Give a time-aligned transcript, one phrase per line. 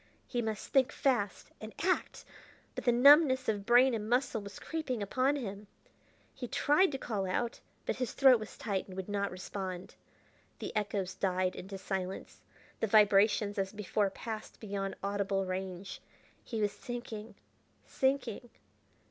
[0.25, 2.25] He must think fast and act!
[2.73, 5.67] but the numbness of brain and muscle was creeping upon him.
[6.33, 9.93] He tried to call out, but his throat was tight, and would not respond.
[10.57, 12.41] The echoes died into silence;
[12.79, 16.01] the vibrations, as before, passed beyond audible range.
[16.43, 17.35] He was sinking...
[17.85, 18.49] sinking....